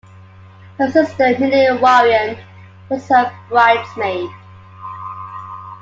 Her 0.79 0.89
sister 0.89 1.37
Minnie 1.37 1.77
Warren 1.79 2.35
was 2.89 3.07
her 3.09 3.31
bridesmaid. 3.49 4.31